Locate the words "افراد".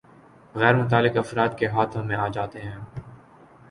1.17-1.49